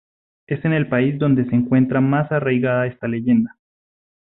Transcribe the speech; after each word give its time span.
Es 0.47 0.65
en 0.65 0.73
el 0.73 0.89
país 0.89 1.19
donde 1.19 1.45
se 1.45 1.55
encuentra 1.55 2.01
más 2.01 2.31
arraigada 2.31 2.87
esta 2.87 3.07
leyenda. 3.07 3.59